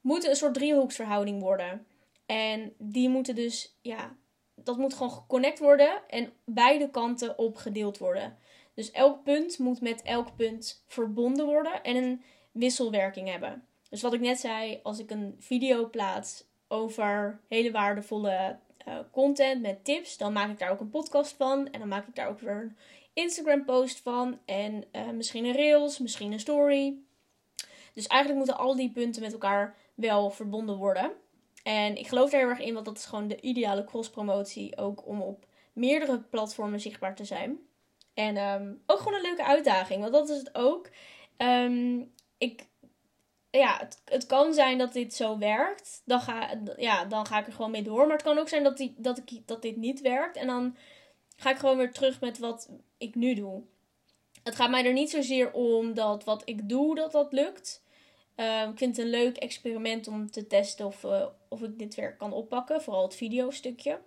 moeten 0.00 0.30
een 0.30 0.36
soort 0.36 0.54
driehoeksverhouding 0.54 1.40
worden. 1.40 1.86
En 2.26 2.72
die 2.78 3.08
moeten 3.08 3.34
dus, 3.34 3.76
ja, 3.80 4.16
dat 4.54 4.76
moet 4.76 4.94
gewoon 4.94 5.12
geconnect 5.12 5.58
worden 5.58 6.02
en 6.08 6.32
beide 6.44 6.90
kanten 6.90 7.38
opgedeeld 7.38 7.98
worden. 7.98 8.38
Dus 8.74 8.90
elk 8.90 9.22
punt 9.22 9.58
moet 9.58 9.80
met 9.80 10.02
elk 10.02 10.36
punt 10.36 10.82
verbonden 10.86 11.46
worden 11.46 11.82
en 11.82 11.96
een 11.96 12.22
wisselwerking 12.52 13.30
hebben. 13.30 13.66
Dus 13.96 14.04
wat 14.04 14.14
ik 14.14 14.20
net 14.20 14.40
zei, 14.40 14.80
als 14.82 14.98
ik 14.98 15.10
een 15.10 15.36
video 15.38 15.88
plaats 15.88 16.44
over 16.68 17.40
hele 17.48 17.70
waardevolle 17.70 18.58
uh, 18.88 18.94
content 19.12 19.62
met 19.62 19.84
tips, 19.84 20.16
dan 20.16 20.32
maak 20.32 20.50
ik 20.50 20.58
daar 20.58 20.70
ook 20.70 20.80
een 20.80 20.90
podcast 20.90 21.36
van. 21.36 21.70
En 21.70 21.78
dan 21.78 21.88
maak 21.88 22.06
ik 22.06 22.14
daar 22.14 22.28
ook 22.28 22.40
weer 22.40 22.60
een 22.62 22.76
Instagram 23.12 23.64
post 23.64 24.00
van. 24.00 24.38
En 24.44 24.84
uh, 24.92 25.10
misschien 25.10 25.44
een 25.44 25.52
reels, 25.52 25.98
misschien 25.98 26.32
een 26.32 26.40
story. 26.40 26.94
Dus 27.92 28.06
eigenlijk 28.06 28.44
moeten 28.44 28.64
al 28.64 28.76
die 28.76 28.90
punten 28.90 29.22
met 29.22 29.32
elkaar 29.32 29.76
wel 29.94 30.30
verbonden 30.30 30.76
worden. 30.76 31.12
En 31.62 31.96
ik 31.96 32.08
geloof 32.08 32.32
er 32.32 32.38
heel 32.38 32.48
erg 32.48 32.60
in, 32.60 32.74
want 32.74 32.86
dat 32.86 32.96
is 32.96 33.04
gewoon 33.04 33.28
de 33.28 33.40
ideale 33.40 33.84
cross-promotie. 33.84 34.76
Ook 34.76 35.06
om 35.06 35.20
op 35.22 35.46
meerdere 35.72 36.18
platformen 36.20 36.80
zichtbaar 36.80 37.14
te 37.14 37.24
zijn. 37.24 37.58
En 38.14 38.36
um, 38.36 38.82
ook 38.86 38.98
gewoon 38.98 39.14
een 39.14 39.26
leuke 39.26 39.44
uitdaging, 39.44 40.00
want 40.00 40.12
dat 40.12 40.28
is 40.28 40.38
het 40.38 40.54
ook. 40.54 40.90
Um, 41.36 42.14
ik, 42.38 42.66
ja, 43.58 43.76
het, 43.78 44.00
het 44.04 44.26
kan 44.26 44.54
zijn 44.54 44.78
dat 44.78 44.92
dit 44.92 45.14
zo 45.14 45.38
werkt. 45.38 46.02
Dan 46.04 46.20
ga, 46.20 46.60
ja, 46.76 47.04
dan 47.04 47.26
ga 47.26 47.38
ik 47.38 47.46
er 47.46 47.52
gewoon 47.52 47.70
mee 47.70 47.82
door. 47.82 48.06
Maar 48.06 48.16
het 48.16 48.26
kan 48.26 48.38
ook 48.38 48.48
zijn 48.48 48.62
dat, 48.62 48.76
die, 48.76 48.94
dat, 48.96 49.18
ik, 49.18 49.46
dat 49.46 49.62
dit 49.62 49.76
niet 49.76 50.00
werkt. 50.00 50.36
En 50.36 50.46
dan 50.46 50.76
ga 51.36 51.50
ik 51.50 51.56
gewoon 51.56 51.76
weer 51.76 51.92
terug 51.92 52.20
met 52.20 52.38
wat 52.38 52.70
ik 52.98 53.14
nu 53.14 53.34
doe. 53.34 53.62
Het 54.42 54.56
gaat 54.56 54.70
mij 54.70 54.84
er 54.84 54.92
niet 54.92 55.10
zozeer 55.10 55.52
om 55.52 55.94
dat 55.94 56.24
wat 56.24 56.42
ik 56.44 56.68
doe, 56.68 56.94
dat 56.94 57.12
dat 57.12 57.32
lukt. 57.32 57.84
Uh, 58.36 58.62
ik 58.62 58.78
vind 58.78 58.96
het 58.96 59.04
een 59.04 59.10
leuk 59.10 59.36
experiment 59.36 60.08
om 60.08 60.30
te 60.30 60.46
testen 60.46 60.86
of, 60.86 61.04
uh, 61.04 61.26
of 61.48 61.62
ik 61.62 61.78
dit 61.78 61.94
werk 61.94 62.18
kan 62.18 62.32
oppakken. 62.32 62.82
Vooral 62.82 63.02
het 63.02 63.14
videostukje. 63.14 63.98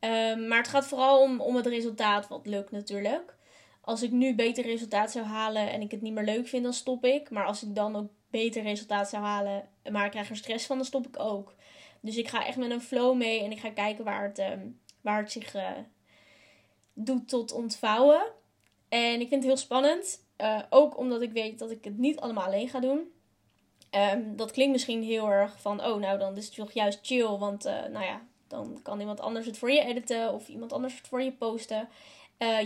Uh, 0.00 0.36
maar 0.48 0.58
het 0.58 0.68
gaat 0.68 0.86
vooral 0.86 1.22
om, 1.22 1.40
om 1.40 1.56
het 1.56 1.66
resultaat 1.66 2.28
wat 2.28 2.46
lukt 2.46 2.70
natuurlijk. 2.70 3.36
Als 3.80 4.02
ik 4.02 4.10
nu 4.10 4.34
beter 4.34 4.64
resultaat 4.64 5.10
zou 5.10 5.24
halen 5.24 5.70
en 5.70 5.80
ik 5.80 5.90
het 5.90 6.02
niet 6.02 6.12
meer 6.12 6.24
leuk 6.24 6.48
vind, 6.48 6.62
dan 6.62 6.72
stop 6.72 7.04
ik. 7.04 7.30
Maar 7.30 7.46
als 7.46 7.62
ik 7.62 7.74
dan 7.74 7.96
ook 7.96 8.10
beter 8.30 8.62
resultaat 8.62 9.08
zou 9.08 9.24
halen, 9.24 9.68
maar 9.90 10.04
ik 10.04 10.10
krijg 10.10 10.30
er 10.30 10.36
stress 10.36 10.66
van, 10.66 10.76
dan 10.76 10.86
stop 10.86 11.06
ik 11.06 11.18
ook. 11.18 11.54
Dus 12.00 12.16
ik 12.16 12.28
ga 12.28 12.46
echt 12.46 12.56
met 12.56 12.70
een 12.70 12.80
flow 12.80 13.16
mee 13.16 13.42
en 13.42 13.50
ik 13.50 13.58
ga 13.58 13.70
kijken 13.70 14.04
waar 14.04 14.22
het, 14.22 14.38
ehm, 14.38 14.66
waar 15.00 15.18
het 15.22 15.32
zich 15.32 15.54
uh, 15.54 15.70
doet 16.92 17.28
tot 17.28 17.52
ontvouwen. 17.52 18.22
En 18.88 19.20
ik 19.20 19.28
vind 19.28 19.30
het 19.30 19.44
heel 19.44 19.56
spannend. 19.56 20.26
Uh, 20.38 20.62
ook 20.70 20.98
omdat 20.98 21.22
ik 21.22 21.32
weet 21.32 21.58
dat 21.58 21.70
ik 21.70 21.84
het 21.84 21.98
niet 21.98 22.20
allemaal 22.20 22.44
alleen 22.44 22.68
ga 22.68 22.80
doen. 22.80 23.12
Um, 23.90 24.36
dat 24.36 24.50
klinkt 24.50 24.72
misschien 24.72 25.02
heel 25.02 25.28
erg 25.30 25.60
van, 25.60 25.84
oh 25.84 26.00
nou 26.00 26.18
dan 26.18 26.36
is 26.36 26.44
het 26.44 26.54
toch 26.54 26.72
juist 26.72 26.98
chill. 27.02 27.36
Want 27.36 27.66
uh, 27.66 27.72
nou 27.72 28.04
ja, 28.04 28.22
dan 28.48 28.80
kan 28.82 29.00
iemand 29.00 29.20
anders 29.20 29.46
het 29.46 29.58
voor 29.58 29.70
je 29.70 29.84
editen 29.84 30.32
of 30.32 30.48
iemand 30.48 30.72
anders 30.72 30.96
het 30.96 31.08
voor 31.08 31.22
je 31.22 31.32
posten. 31.32 31.88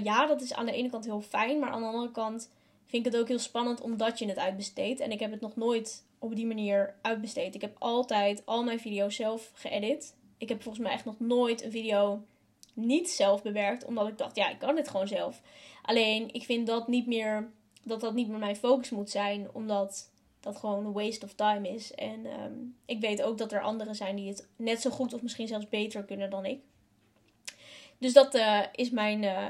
ja, 0.03 0.27
dat 0.27 0.41
is 0.41 0.55
aan 0.55 0.67
de 0.67 0.73
ene 0.73 0.91
kant 0.91 1.05
heel 1.05 1.21
fijn. 1.21 1.59
Maar 1.59 1.71
aan 1.71 1.81
de 1.81 1.87
andere 1.87 2.11
kant 2.11 2.51
vind 2.87 3.07
ik 3.07 3.13
het 3.13 3.21
ook 3.21 3.29
heel 3.29 3.39
spannend 3.39 3.81
omdat 3.81 4.19
je 4.19 4.27
het 4.27 4.39
uitbesteedt. 4.39 5.01
En 5.01 5.11
ik 5.11 5.21
heb 5.21 5.31
het 5.31 5.41
nog 5.41 5.57
nooit 5.57 6.05
op 6.19 6.35
die 6.35 6.47
manier 6.47 6.95
uitbesteed. 7.03 7.55
Ik 7.55 7.61
heb 7.61 7.77
altijd 7.79 8.43
al 8.47 8.65
mijn 8.65 8.81
video's 8.81 9.17
zelf 9.17 9.51
geëdit. 9.55 10.17
Ik 10.39 10.49
heb 10.49 10.63
volgens 10.63 10.85
mij 10.85 10.93
echt 10.93 11.05
nog 11.05 11.21
nooit 11.21 11.63
een 11.63 11.71
video 11.71 12.25
niet 12.75 13.11
zelf 13.11 13.43
bewerkt, 13.43 13.85
omdat 13.85 14.09
ik 14.09 14.19
dacht, 14.19 14.37
ja, 14.37 14.51
ik 14.51 14.59
kan 14.59 14.75
dit 14.75 14.89
gewoon 14.89 15.09
zelf. 15.09 15.43
Alleen, 15.83 16.35
ik 16.35 16.45
vind 16.45 16.67
dat 16.67 16.89
niet 16.89 17.07
meer, 17.07 17.51
dat 17.83 18.01
dat 18.01 18.15
niet 18.15 18.29
meer 18.29 18.39
mijn 18.39 18.57
focus 18.57 18.91
moet 18.91 19.11
zijn, 19.11 19.49
omdat 19.53 20.11
dat 20.41 20.57
gewoon 20.57 20.87
een 20.87 20.93
waste 20.93 21.25
of 21.25 21.35
time 21.35 21.69
is. 21.69 21.95
En 21.95 22.27
um, 22.27 22.77
ik 22.87 23.01
weet 23.01 23.23
ook 23.23 23.39
dat 23.39 23.53
er 23.53 23.63
anderen 23.63 23.95
zijn 23.95 24.17
die 24.17 24.29
het 24.29 24.49
net 24.57 24.81
zo 24.81 24.91
goed 24.91 25.13
of 25.13 25.23
misschien 25.23 25.49
zelfs 25.49 25.69
beter 25.69 26.05
kunnen 26.05 26.31
dan 26.31 26.45
ik. 26.45 26.61
Dus 27.99 28.13
dat 28.13 28.35
uh, 28.35 28.61
is 28.73 28.91
mijn, 28.91 29.23
uh, 29.23 29.49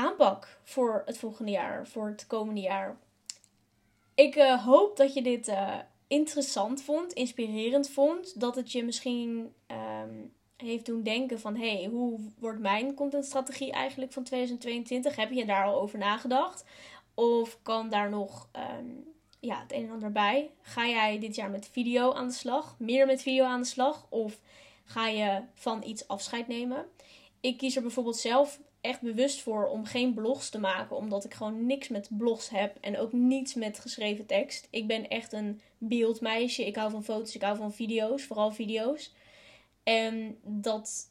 aanpak 0.00 0.60
voor 0.62 1.02
het 1.06 1.18
volgende 1.18 1.50
jaar, 1.50 1.86
voor 1.86 2.06
het 2.06 2.26
komende 2.26 2.60
jaar. 2.60 2.96
Ik 4.14 4.36
uh, 4.36 4.64
hoop 4.64 4.96
dat 4.96 5.14
je 5.14 5.22
dit 5.22 5.48
uh, 5.48 5.78
interessant 6.06 6.82
vond, 6.82 7.12
inspirerend 7.12 7.90
vond. 7.90 8.40
Dat 8.40 8.56
het 8.56 8.72
je 8.72 8.84
misschien 8.84 9.54
um, 9.66 10.32
heeft 10.56 10.86
doen 10.86 11.02
denken 11.02 11.40
van... 11.40 11.56
hey, 11.56 11.88
hoe 11.90 12.20
wordt 12.38 12.60
mijn 12.60 12.94
contentstrategie 12.94 13.72
eigenlijk 13.72 14.12
van 14.12 14.22
2022? 14.22 15.16
Heb 15.16 15.30
je 15.30 15.44
daar 15.44 15.64
al 15.64 15.80
over 15.80 15.98
nagedacht? 15.98 16.64
Of 17.14 17.58
kan 17.62 17.88
daar 17.88 18.10
nog 18.10 18.48
um, 18.78 19.04
ja, 19.40 19.60
het 19.60 19.72
een 19.72 19.84
en 19.84 19.92
ander 19.92 20.12
bij? 20.12 20.50
Ga 20.62 20.88
jij 20.88 21.18
dit 21.18 21.34
jaar 21.34 21.50
met 21.50 21.68
video 21.72 22.12
aan 22.12 22.26
de 22.26 22.34
slag? 22.34 22.74
Meer 22.78 23.06
met 23.06 23.22
video 23.22 23.44
aan 23.44 23.60
de 23.60 23.66
slag? 23.66 24.06
Of 24.08 24.38
ga 24.84 25.08
je 25.08 25.42
van 25.54 25.82
iets 25.84 26.08
afscheid 26.08 26.48
nemen? 26.48 26.86
Ik 27.40 27.58
kies 27.58 27.76
er 27.76 27.82
bijvoorbeeld 27.82 28.16
zelf 28.16 28.60
echt 28.80 29.00
bewust 29.00 29.40
voor 29.40 29.68
om 29.68 29.84
geen 29.84 30.14
blogs 30.14 30.50
te 30.50 30.58
maken. 30.58 30.96
Omdat 30.96 31.24
ik 31.24 31.34
gewoon 31.34 31.66
niks 31.66 31.88
met 31.88 32.08
blogs 32.10 32.48
heb. 32.48 32.76
En 32.80 32.98
ook 32.98 33.12
niets 33.12 33.54
met 33.54 33.78
geschreven 33.78 34.26
tekst. 34.26 34.66
Ik 34.70 34.86
ben 34.86 35.08
echt 35.08 35.32
een 35.32 35.60
beeldmeisje. 35.78 36.66
Ik 36.66 36.76
hou 36.76 36.90
van 36.90 37.04
foto's, 37.04 37.34
ik 37.34 37.42
hou 37.42 37.56
van 37.56 37.72
video's. 37.72 38.22
Vooral 38.22 38.52
video's. 38.52 39.12
En 39.82 40.38
dat 40.42 41.10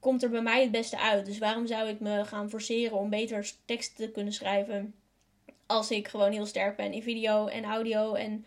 komt 0.00 0.22
er 0.22 0.30
bij 0.30 0.42
mij 0.42 0.62
het 0.62 0.70
beste 0.70 0.98
uit. 0.98 1.26
Dus 1.26 1.38
waarom 1.38 1.66
zou 1.66 1.88
ik 1.88 2.00
me 2.00 2.24
gaan 2.24 2.50
forceren 2.50 2.98
om 2.98 3.10
beter 3.10 3.52
tekst 3.64 3.96
te 3.96 4.10
kunnen 4.10 4.32
schrijven. 4.32 4.94
Als 5.66 5.90
ik 5.90 6.08
gewoon 6.08 6.32
heel 6.32 6.46
sterk 6.46 6.76
ben 6.76 6.92
in 6.92 7.02
video 7.02 7.46
en 7.46 7.64
audio 7.64 8.14
en 8.14 8.46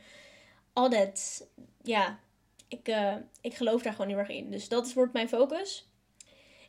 al 0.74 0.90
dat. 0.90 1.48
Ja, 1.84 2.20
ik, 2.68 2.88
uh, 2.88 3.16
ik 3.42 3.54
geloof 3.54 3.82
daar 3.82 3.94
gewoon 3.94 4.08
heel 4.08 4.18
erg 4.18 4.30
in. 4.30 4.52
Dus 4.52 4.68
dat 4.68 4.94
wordt 4.94 5.14
mijn 5.14 5.30
focus. 5.30 5.87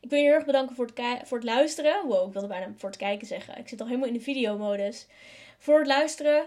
Ik 0.00 0.10
wil 0.10 0.18
je 0.18 0.24
heel 0.24 0.34
erg 0.34 0.44
bedanken 0.44 0.76
voor 0.76 0.86
het, 0.94 1.28
voor 1.28 1.38
het 1.38 1.46
luisteren. 1.46 2.06
Wow, 2.06 2.26
ik 2.26 2.32
wilde 2.32 2.48
bijna 2.48 2.72
voor 2.76 2.88
het 2.88 2.98
kijken 2.98 3.26
zeggen. 3.26 3.58
Ik 3.58 3.68
zit 3.68 3.80
al 3.80 3.86
helemaal 3.86 4.08
in 4.08 4.14
de 4.14 4.20
videomodus. 4.20 5.06
Voor 5.58 5.78
het 5.78 5.86
luisteren. 5.86 6.46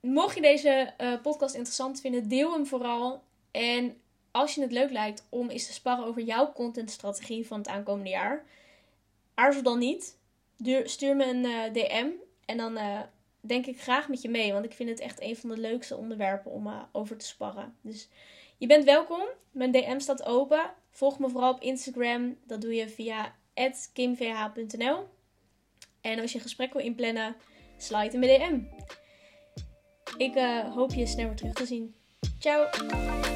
Mocht 0.00 0.34
je 0.34 0.40
deze 0.40 0.92
uh, 1.00 1.20
podcast 1.22 1.54
interessant 1.54 2.00
vinden, 2.00 2.28
deel 2.28 2.52
hem 2.52 2.66
vooral. 2.66 3.22
En 3.50 3.96
als 4.30 4.54
je 4.54 4.60
het 4.60 4.72
leuk 4.72 4.90
lijkt 4.90 5.26
om 5.28 5.50
eens 5.50 5.66
te 5.66 5.72
sparren 5.72 6.04
over 6.04 6.22
jouw 6.22 6.52
contentstrategie 6.52 7.46
van 7.46 7.58
het 7.58 7.68
aankomende 7.68 8.10
jaar, 8.10 8.44
aarzel 9.34 9.62
dan 9.62 9.78
niet. 9.78 10.16
Stuur 10.84 11.16
me 11.16 11.24
een 11.24 11.44
uh, 11.44 11.72
DM 11.72 12.08
en 12.44 12.56
dan 12.56 12.78
uh, 12.78 13.00
denk 13.40 13.66
ik 13.66 13.80
graag 13.80 14.08
met 14.08 14.22
je 14.22 14.28
mee. 14.28 14.52
Want 14.52 14.64
ik 14.64 14.72
vind 14.72 14.88
het 14.88 15.00
echt 15.00 15.20
een 15.20 15.36
van 15.36 15.50
de 15.50 15.58
leukste 15.58 15.96
onderwerpen 15.96 16.50
om 16.50 16.88
over 16.92 17.16
te 17.16 17.26
sparren. 17.26 17.76
Dus 17.80 18.08
je 18.56 18.66
bent 18.66 18.84
welkom. 18.84 19.22
Mijn 19.50 19.72
DM 19.72 19.98
staat 19.98 20.24
open. 20.24 20.70
Volg 20.98 21.18
me 21.18 21.28
vooral 21.28 21.52
op 21.52 21.60
Instagram. 21.60 22.36
Dat 22.46 22.60
doe 22.60 22.74
je 22.74 22.88
via 22.88 23.34
kimvh.nl. 23.92 25.08
En 26.00 26.20
als 26.20 26.30
je 26.30 26.36
een 26.36 26.44
gesprek 26.44 26.72
wil 26.72 26.82
inplannen, 26.82 27.36
slide 27.76 28.12
in 28.12 28.18
mijn 28.18 28.40
DM. 28.40 28.60
Ik 30.16 30.34
uh, 30.34 30.74
hoop 30.74 30.94
je 30.94 31.06
snel 31.06 31.26
weer 31.26 31.36
terug 31.36 31.52
te 31.52 31.66
zien. 31.66 31.94
Ciao! 32.38 33.27